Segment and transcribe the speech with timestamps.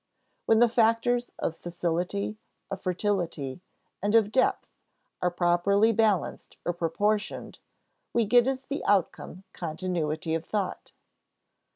[0.47, 2.39] When the factors of facility,
[2.71, 3.61] of fertility,
[4.01, 4.67] and of depth
[5.21, 7.59] are properly balanced or proportioned,
[8.11, 10.93] we get as the outcome continuity of thought.